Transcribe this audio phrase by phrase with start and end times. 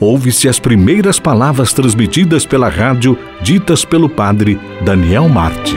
[0.00, 5.76] ouve-se as primeiras palavras transmitidas pela rádio ditas pelo padre Daniel Marte.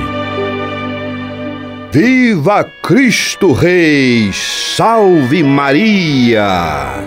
[1.92, 4.32] Viva Cristo Rei!
[4.32, 7.04] Salve Maria!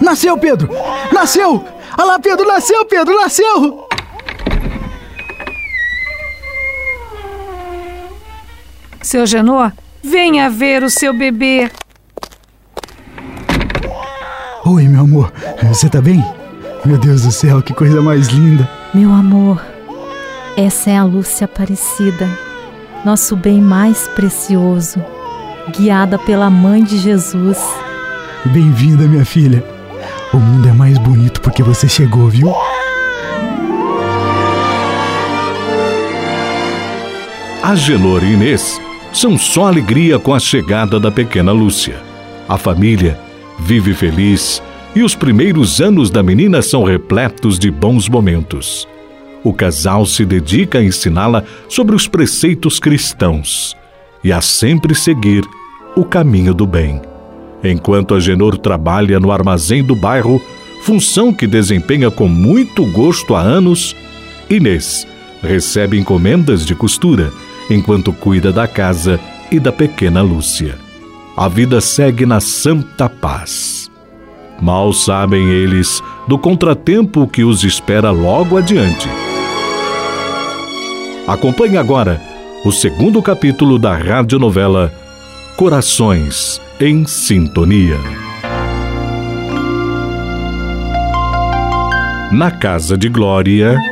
[0.00, 0.68] Nasceu, Pedro!
[1.12, 1.64] Nasceu!
[1.98, 3.81] Olha lá, Pedro, nasceu, Pedro, nasceu!
[9.02, 9.68] Seu Genô,
[10.00, 11.68] venha ver o seu bebê.
[14.64, 15.32] Oi, meu amor,
[15.66, 16.24] você tá bem?
[16.84, 18.68] Meu Deus do céu, que coisa mais linda!
[18.94, 19.60] Meu amor,
[20.56, 22.28] essa é a Lúcia Aparecida,
[23.04, 25.04] nosso bem mais precioso,
[25.76, 27.58] guiada pela Mãe de Jesus.
[28.46, 29.64] Bem-vinda, minha filha.
[30.32, 32.54] O mundo é mais bonito porque você chegou, viu?
[37.64, 38.80] Agenor e Inês
[39.12, 41.96] são só alegria com a chegada da pequena Lúcia.
[42.48, 43.18] A família
[43.58, 44.62] vive feliz
[44.94, 48.88] e os primeiros anos da menina são repletos de bons momentos.
[49.44, 53.76] O casal se dedica a ensiná-la sobre os preceitos cristãos
[54.22, 55.44] e a sempre seguir
[55.96, 57.00] o caminho do bem.
[57.62, 60.40] Enquanto Agenor trabalha no armazém do bairro,
[60.82, 63.94] função que desempenha com muito gosto há anos,
[64.48, 65.06] Inês
[65.42, 67.32] recebe encomendas de costura
[67.72, 69.18] enquanto cuida da casa
[69.50, 70.78] e da pequena Lúcia.
[71.36, 73.90] A vida segue na santa paz.
[74.60, 79.08] Mal sabem eles do contratempo que os espera logo adiante.
[81.26, 82.20] Acompanhe agora
[82.64, 84.92] o segundo capítulo da radionovela
[85.56, 87.98] Corações em Sintonia.
[92.32, 93.91] Na casa de Glória.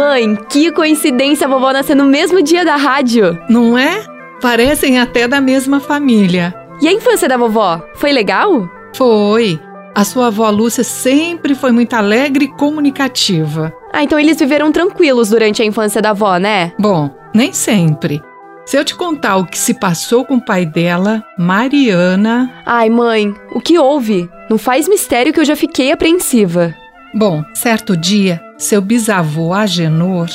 [0.00, 3.38] Mãe, que coincidência a vovó nascer no mesmo dia da rádio.
[3.50, 4.02] Não é?
[4.40, 6.54] Parecem até da mesma família.
[6.80, 7.86] E a infância da vovó?
[7.96, 8.66] Foi legal?
[8.96, 9.60] Foi.
[9.94, 13.74] A sua avó Lúcia sempre foi muito alegre e comunicativa.
[13.92, 16.72] Ah, então eles viveram tranquilos durante a infância da avó, né?
[16.78, 18.22] Bom, nem sempre.
[18.64, 22.50] Se eu te contar o que se passou com o pai dela, Mariana.
[22.64, 24.30] Ai, mãe, o que houve?
[24.48, 26.74] Não faz mistério que eu já fiquei apreensiva.
[27.14, 30.28] Bom, certo dia, seu bisavô Agenor.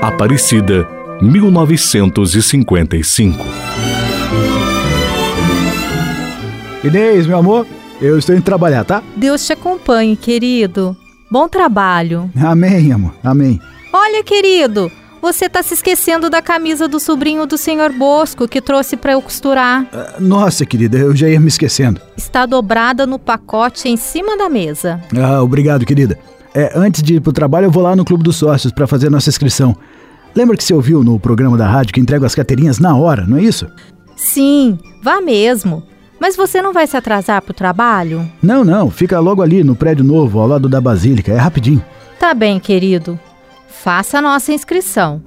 [0.00, 0.88] Aparecida,
[1.20, 3.44] 1955.
[6.82, 7.66] Inês, meu amor,
[8.00, 9.02] eu estou indo trabalhar, tá?
[9.14, 10.96] Deus te acompanhe, querido.
[11.30, 12.30] Bom trabalho.
[12.42, 13.60] Amém, amor, amém.
[13.92, 14.90] Olha, querido,
[15.24, 19.22] você tá se esquecendo da camisa do sobrinho do senhor Bosco que trouxe para eu
[19.22, 19.84] costurar.
[19.84, 21.98] Uh, nossa, querida, eu já ia me esquecendo.
[22.14, 25.00] Está dobrada no pacote em cima da mesa.
[25.16, 26.18] Ah, obrigado, querida.
[26.54, 29.06] É, antes de ir pro trabalho, eu vou lá no Clube dos Sócios para fazer
[29.06, 29.74] a nossa inscrição.
[30.34, 33.38] Lembra que você ouviu no programa da rádio que entrega as carteirinhas na hora, não
[33.38, 33.66] é isso?
[34.14, 35.82] Sim, vá mesmo.
[36.20, 38.30] Mas você não vai se atrasar pro trabalho?
[38.42, 41.82] Não, não, fica logo ali no prédio novo, ao lado da Basílica, é rapidinho.
[42.20, 43.18] Tá bem, querido.
[43.84, 45.20] Faça a nossa inscrição,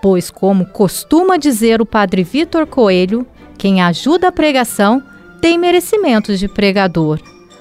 [0.00, 3.26] pois, como costuma dizer o padre Vitor Coelho,
[3.58, 5.02] quem ajuda a pregação
[5.38, 7.20] tem merecimentos de pregador.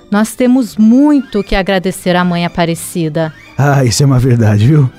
[0.10, 3.34] Nós temos muito que agradecer à Mãe Aparecida.
[3.58, 4.90] Ah, isso é uma verdade, viu?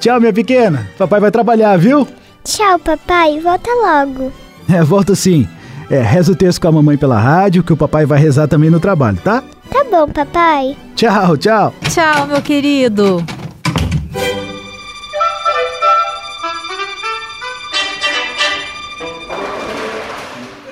[0.00, 0.86] Tchau, minha pequena.
[0.98, 2.06] Papai vai trabalhar, viu?
[2.44, 3.40] Tchau, papai.
[3.40, 4.30] Volta logo.
[4.68, 5.48] É, volto sim.
[5.90, 8.68] É, reza o texto com a mamãe pela rádio, que o papai vai rezar também
[8.68, 9.42] no trabalho, tá?
[9.70, 10.76] Tá bom, papai.
[10.94, 11.72] Tchau, tchau.
[11.88, 13.24] Tchau, meu querido.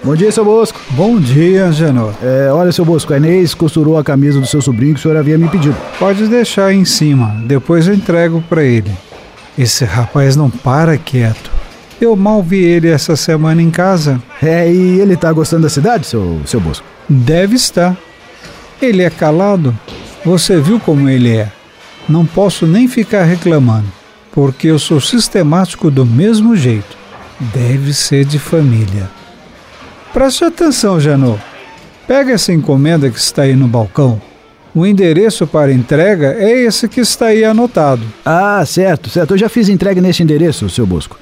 [0.06, 0.78] Bom dia, seu Bosco.
[0.90, 2.14] Bom dia, Angenor.
[2.22, 5.16] É, olha, seu Bosco, a Inês costurou a camisa do seu sobrinho que o senhor
[5.16, 5.76] havia me pedido.
[5.98, 8.92] Pode deixar aí em cima, depois eu entrego para ele.
[9.58, 11.50] Esse rapaz não para quieto.
[12.00, 14.22] Eu mal vi ele essa semana em casa.
[14.40, 16.86] É, e ele tá gostando da cidade, seu, seu Bosco?
[17.08, 17.96] Deve estar.
[18.80, 19.76] Ele é calado.
[20.24, 21.50] Você viu como ele é.
[22.08, 23.88] Não posso nem ficar reclamando,
[24.30, 26.96] porque eu sou sistemático do mesmo jeito.
[27.52, 29.15] Deve ser de família.
[30.16, 31.36] Preste atenção, Janô.
[32.08, 34.18] Pega essa encomenda que está aí no balcão.
[34.74, 38.00] O endereço para entrega é esse que está aí anotado.
[38.24, 39.34] Ah, certo, certo.
[39.34, 41.18] Eu já fiz entrega nesse endereço, seu Bosco.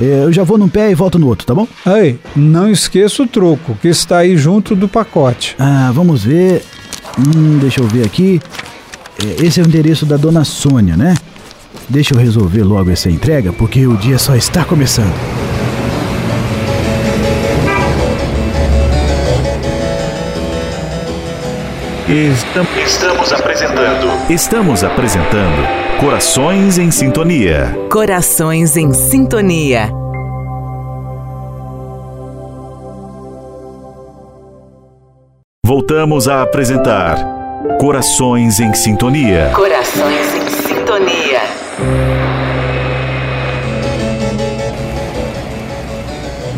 [0.00, 1.68] É, eu já vou num pé e volto no outro, tá bom?
[1.84, 5.54] Aí, não esqueça o troco, que está aí junto do pacote.
[5.58, 6.64] Ah, vamos ver.
[7.18, 8.40] Hum, deixa eu ver aqui.
[9.22, 11.14] É, esse é o endereço da dona Sônia, né?
[11.86, 15.37] Deixa eu resolver logo essa entrega, porque o dia só está começando.
[22.08, 24.30] Estamos apresentando.
[24.30, 27.76] Estamos apresentando Corações em Sintonia.
[27.90, 29.90] Corações em Sintonia.
[35.66, 37.18] Voltamos a apresentar
[37.78, 39.50] Corações em Sintonia.
[39.54, 42.17] Corações em Sintonia.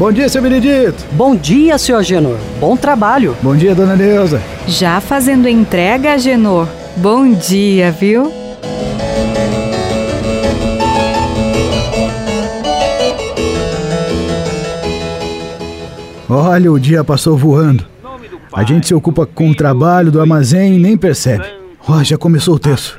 [0.01, 1.05] Bom dia, seu Benedito.
[1.13, 2.39] Bom dia, seu Agenor.
[2.59, 3.37] Bom trabalho.
[3.43, 4.41] Bom dia, dona Neuza.
[4.67, 6.67] Já fazendo entrega, Agenor.
[6.97, 8.33] Bom dia, viu?
[16.31, 17.85] Olha, o dia passou voando.
[18.55, 21.45] A gente se ocupa com o trabalho do armazém e nem percebe.
[21.87, 22.99] Ó, já começou o terço.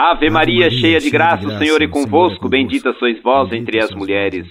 [0.00, 4.46] Ave Maria, cheia de graça, o Senhor é convosco, bendita sois vós entre as mulheres.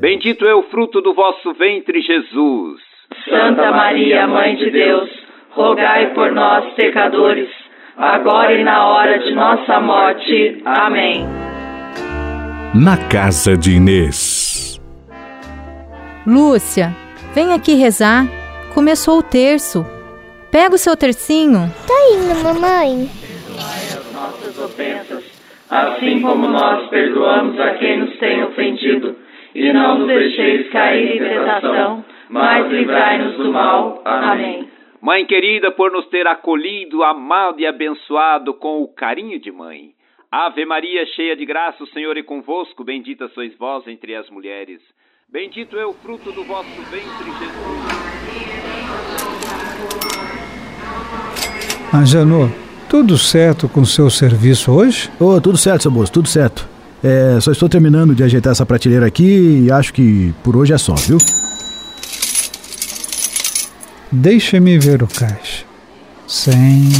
[0.00, 2.80] Bendito é o fruto do vosso ventre, Jesus.
[3.28, 5.10] Santa Maria, Mãe de Deus,
[5.50, 7.48] rogai por nós, pecadores,
[7.96, 10.62] agora e na hora de nossa morte.
[10.64, 11.26] Amém.
[12.72, 14.80] Na casa de Inês.
[16.24, 16.94] Lúcia,
[17.34, 18.28] vem aqui rezar.
[18.72, 19.84] Começou o terço.
[20.48, 21.68] Pega o seu tercinho.
[21.88, 23.21] Tô indo, mamãe.
[24.22, 25.24] As nossas ofensas,
[25.68, 29.16] assim como nós perdoamos a quem nos tem ofendido.
[29.54, 34.00] E não nos deixeis cair em tentação, mas livrai-nos do mal.
[34.04, 34.68] Amém.
[35.00, 39.90] Mãe querida, por nos ter acolhido, amado e abençoado com o carinho de mãe.
[40.30, 44.80] Ave Maria, cheia de graça, o Senhor é convosco, bendita sois vós entre as mulheres.
[45.28, 47.82] Bendito é o fruto do vosso ventre, Jesus.
[51.94, 52.48] Angenor,
[52.92, 55.10] tudo certo com o seu serviço hoje?
[55.18, 56.68] Ô, tudo certo, seu Bosco, tudo certo.
[57.02, 60.76] É, só estou terminando de ajeitar essa prateleira aqui e acho que por hoje é
[60.76, 61.16] só, viu?
[64.12, 65.64] Deixa-me ver o caixa.
[66.28, 66.90] 100,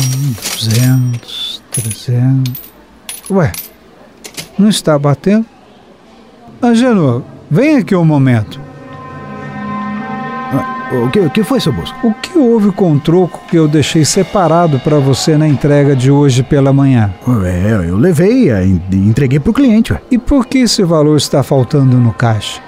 [0.61, 2.55] 200, 300.
[3.31, 3.53] Ué,
[4.59, 5.45] não está batendo?
[6.63, 8.62] Angenor, vem aqui um momento.
[10.93, 12.07] O que, o que foi, seu Bosco?
[12.07, 16.11] O que houve com o troco que eu deixei separado para você na entrega de
[16.11, 17.11] hoje pela manhã?
[17.47, 19.95] É, eu levei e entreguei pro cliente.
[19.95, 20.03] Ué.
[20.11, 22.61] E por que esse valor está faltando no caixa?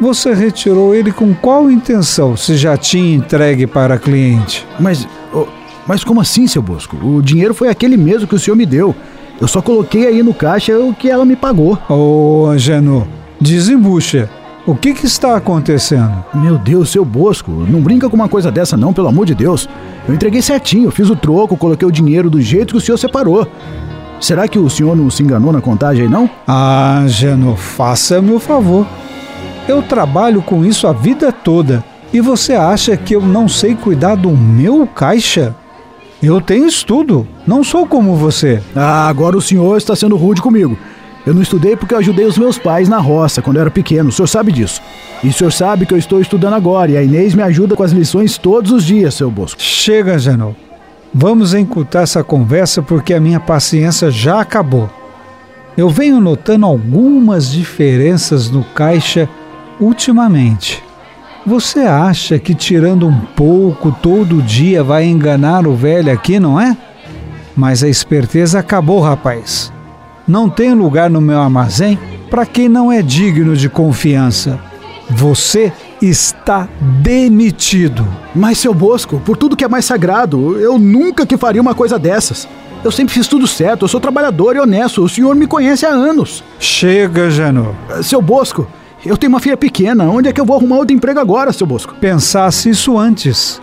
[0.00, 4.66] Você retirou ele com qual intenção, se já tinha entregue para cliente?
[4.80, 5.06] Mas,
[5.86, 6.96] mas como assim, seu Bosco?
[6.96, 8.92] O dinheiro foi aquele mesmo que o senhor me deu.
[9.40, 11.78] Eu só coloquei aí no caixa o que ela me pagou.
[11.88, 13.06] Ô, Angenor,
[13.40, 14.28] desembucha.
[14.64, 16.24] O que, que está acontecendo?
[16.32, 19.68] Meu Deus, seu Bosco, não brinca com uma coisa dessa não, pelo amor de Deus.
[20.06, 23.44] Eu entreguei certinho, fiz o troco, coloquei o dinheiro do jeito que o senhor separou.
[24.20, 26.30] Será que o senhor não se enganou na contagem aí, não?
[26.46, 28.86] Ah, Geno, faça-me o favor.
[29.66, 31.84] Eu trabalho com isso a vida toda.
[32.12, 35.56] E você acha que eu não sei cuidar do meu caixa?
[36.22, 38.62] Eu tenho estudo, não sou como você.
[38.76, 40.78] Ah, agora o senhor está sendo rude comigo.
[41.26, 44.08] Eu não estudei porque eu ajudei os meus pais na roça quando eu era pequeno,
[44.08, 44.80] o senhor sabe disso.
[45.22, 47.82] E o senhor sabe que eu estou estudando agora e a Inês me ajuda com
[47.82, 49.62] as lições todos os dias, seu Bosco.
[49.62, 50.54] Chega, Janô.
[51.14, 54.90] Vamos encurtar essa conversa porque a minha paciência já acabou.
[55.76, 59.28] Eu venho notando algumas diferenças no caixa
[59.78, 60.82] ultimamente.
[61.46, 66.76] Você acha que tirando um pouco todo dia vai enganar o velho aqui, não é?
[67.54, 69.72] Mas a esperteza acabou, rapaz.
[70.26, 71.98] Não tem lugar no meu armazém
[72.30, 74.58] para quem não é digno de confiança.
[75.10, 78.06] Você está demitido.
[78.34, 81.98] Mas, seu Bosco, por tudo que é mais sagrado, eu nunca que faria uma coisa
[81.98, 82.48] dessas.
[82.82, 85.90] Eu sempre fiz tudo certo, eu sou trabalhador e honesto, o senhor me conhece há
[85.90, 86.42] anos.
[86.58, 87.74] Chega, Janô.
[88.02, 88.66] Seu Bosco,
[89.06, 91.66] eu tenho uma filha pequena, onde é que eu vou arrumar outro emprego agora, seu
[91.66, 91.94] Bosco?
[92.00, 93.60] Pensasse isso antes.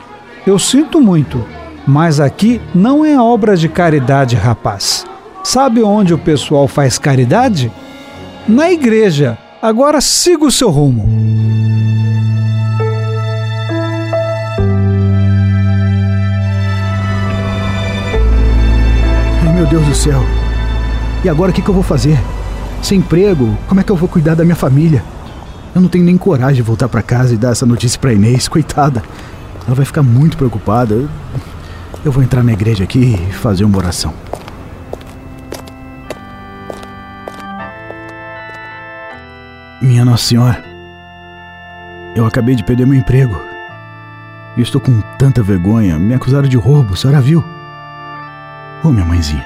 [0.47, 1.43] Eu sinto muito,
[1.85, 5.05] mas aqui não é obra de caridade, rapaz.
[5.43, 7.71] Sabe onde o pessoal faz caridade?
[8.47, 9.37] Na igreja.
[9.61, 11.07] Agora siga o seu rumo.
[19.45, 20.21] Ai, meu Deus do céu.
[21.23, 22.17] E agora o que, que eu vou fazer?
[22.81, 25.03] Sem emprego, como é que eu vou cuidar da minha família?
[25.75, 28.47] Eu não tenho nem coragem de voltar para casa e dar essa notícia para Inês,
[28.49, 29.03] coitada.
[29.65, 31.07] Ela vai ficar muito preocupada.
[32.03, 34.13] Eu vou entrar na igreja aqui e fazer uma oração.
[39.81, 40.61] Minha Nossa Senhora,
[42.13, 43.41] eu acabei de perder meu emprego.
[44.57, 45.97] E estou com tanta vergonha.
[45.97, 47.39] Me acusaram de roubo, a senhora viu?
[48.83, 49.45] Ô, oh, minha mãezinha,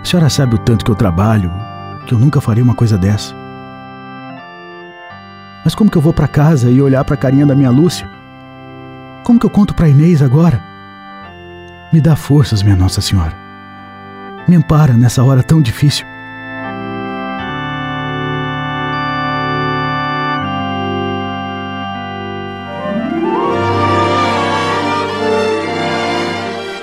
[0.00, 1.50] a senhora sabe o tanto que eu trabalho,
[2.06, 3.34] que eu nunca faria uma coisa dessa.
[5.64, 8.08] Mas como que eu vou para casa e olhar para a carinha da minha Lúcia?
[9.24, 10.62] Como que eu conto para Inês agora?
[11.92, 13.34] Me dá forças, minha Nossa Senhora.
[14.46, 16.13] Me ampara nessa hora tão difícil.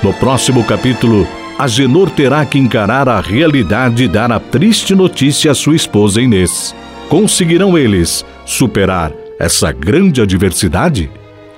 [0.04, 1.28] No próximo capítulo,
[1.60, 6.76] Agenor terá que encarar a realidade e dar a triste notícia à sua esposa Inês.
[7.08, 11.12] Conseguirão eles superar essa grande adversidade?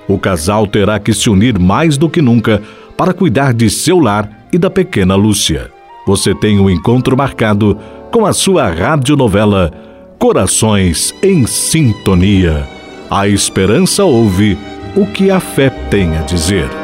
[0.06, 2.60] O casal terá que se unir mais do que nunca
[2.98, 5.70] para cuidar de seu lar e da pequena Lúcia.
[6.06, 7.78] Você tem um encontro marcado
[8.12, 9.72] com a sua radionovela
[10.18, 12.68] Corações em Sintonia.
[13.10, 14.58] A esperança ouve
[14.94, 16.83] o que a fé tem a dizer.